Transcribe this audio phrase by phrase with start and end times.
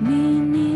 [0.00, 0.67] 你你。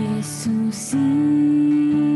[0.00, 2.09] Jesucito.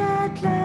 [0.00, 0.59] shed light.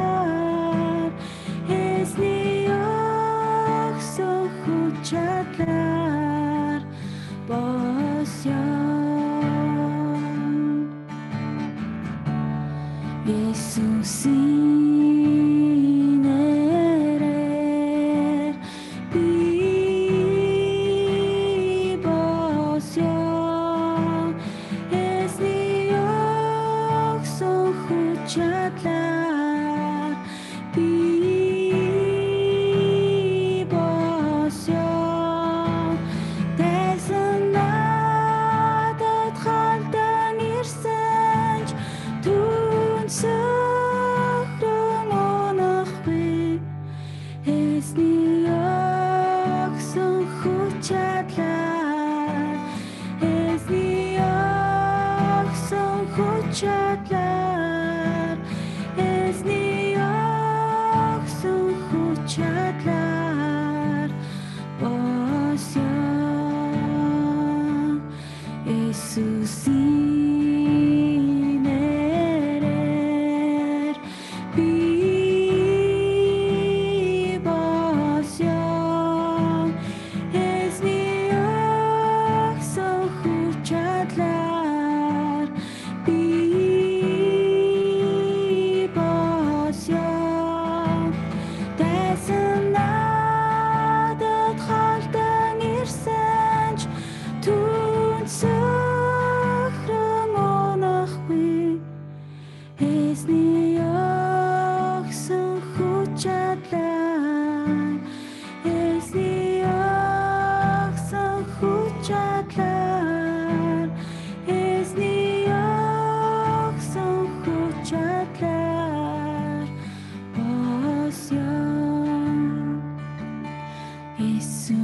[124.45, 124.74] Christ.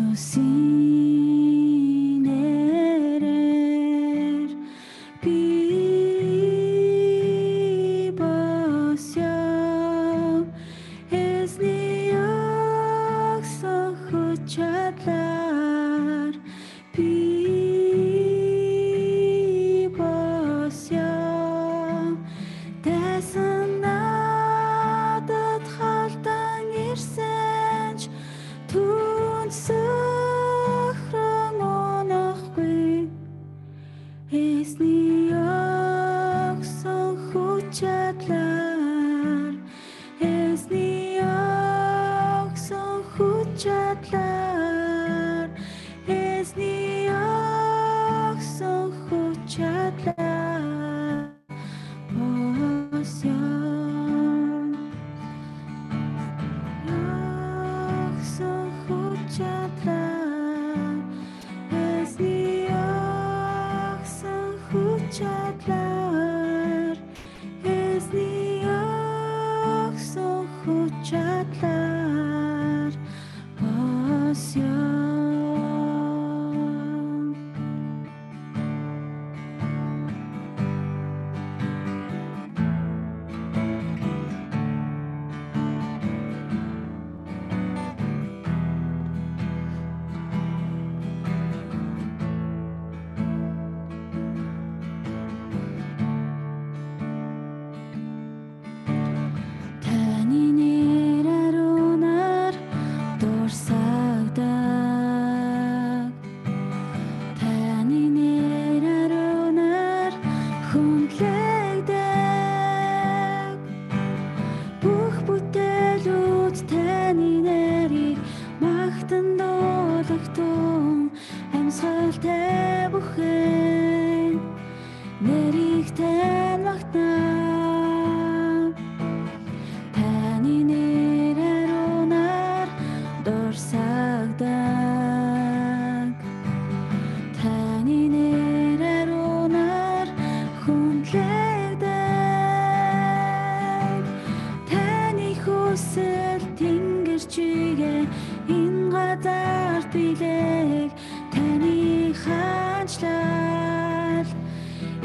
[148.58, 150.92] энэ газар билэг
[151.34, 151.78] таны
[152.24, 154.30] хаанчлал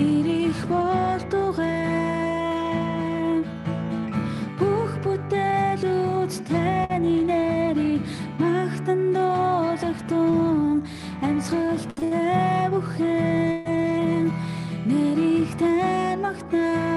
[0.08, 1.74] ирэх болтугай
[4.58, 8.02] бүх бүтээлүүд таны нэрийг
[8.42, 10.76] магтан дуулахтун
[11.26, 14.24] амьсгалтай бүхэн
[14.88, 16.96] нэрийг тань магтаа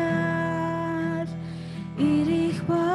[1.98, 2.91] ирэх боо